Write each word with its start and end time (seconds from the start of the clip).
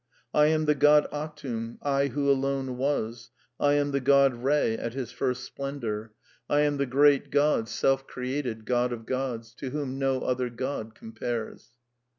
"I 0.33 0.47
am 0.47 0.65
the 0.65 0.73
God 0.73 1.07
Atum, 1.13 1.77
I 1.83 2.07
who 2.07 2.27
alone 2.27 2.75
was, 2.77 3.29
I 3.59 3.73
am 3.73 3.91
the 3.91 3.99
God 3.99 4.33
Re 4.33 4.73
at 4.73 4.95
his 4.95 5.11
first 5.11 5.43
splendour. 5.43 6.13
THE 6.49 6.55
NEW 6.55 6.57
MYSTICISM 6.57 6.57
287 6.57 6.57
I 6.57 6.59
am 6.65 6.77
the 6.77 7.21
^eat 7.21 7.29
God, 7.31 7.69
self 7.69 8.07
created, 8.07 8.65
God 8.65 8.93
of 8.93 9.05
Gods, 9.05 9.53
To 9.53 9.69
whom 9.69 9.99
no 9.99 10.21
other 10.21 10.49
God 10.49 10.95
compares." 10.95 11.73